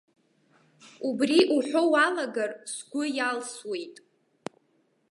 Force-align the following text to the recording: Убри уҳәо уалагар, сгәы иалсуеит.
Убри 1.07 1.39
уҳәо 1.55 1.81
уалагар, 1.91 2.51
сгәы 2.73 3.03
иалсуеит. 3.17 3.95